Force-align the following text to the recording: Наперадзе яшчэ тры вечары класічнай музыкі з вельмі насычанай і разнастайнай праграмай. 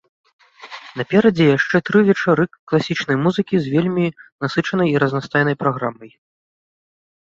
Наперадзе 1.01 1.45
яшчэ 1.57 1.77
тры 1.91 1.99
вечары 2.09 2.47
класічнай 2.73 3.17
музыкі 3.29 3.55
з 3.63 3.77
вельмі 3.77 4.05
насычанай 4.41 4.87
і 4.97 5.01
разнастайнай 5.09 5.55
праграмай. 5.65 6.11